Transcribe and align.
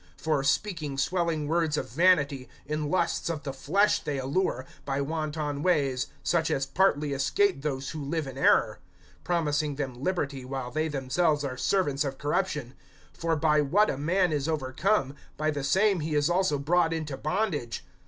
(18)For, 0.19 0.43
speaking 0.43 0.97
swelling 0.97 1.47
words 1.47 1.77
of 1.77 1.87
vanity, 1.91 2.49
in 2.65 2.89
lusts 2.89 3.29
of 3.29 3.43
the 3.43 3.53
flesh 3.53 3.99
they 3.99 4.17
allure, 4.17 4.65
by 4.83 4.99
wanton 4.99 5.61
ways, 5.61 6.07
such 6.23 6.49
as 6.49 6.65
partly 6.65 7.13
escape 7.13 7.61
those 7.61 7.91
who 7.91 8.03
live 8.03 8.25
in 8.25 8.35
error; 8.35 8.79
(19)promising 9.25 9.77
them 9.77 9.93
liberty, 9.93 10.43
while 10.43 10.71
they 10.71 10.87
themselves 10.87 11.43
are 11.43 11.55
servants 11.55 12.03
of 12.03 12.17
corruption; 12.17 12.73
for 13.13 13.35
by 13.35 13.61
what 13.61 13.91
a 13.91 13.95
man 13.97 14.31
is 14.31 14.47
overcome, 14.49 15.13
by 15.37 15.51
the 15.51 15.63
same 15.63 15.99
he 15.99 16.15
is 16.15 16.31
also 16.31 16.57
brought 16.57 16.93
into 16.93 17.15
bondage. 17.15 17.85